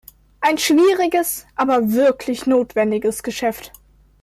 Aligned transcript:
Ein 0.39 0.57
schwieriges, 0.57 1.45
aber 1.55 1.91
wirklich 1.93 2.47
notwendiges 2.47 3.21
Geschäft. 3.21 3.71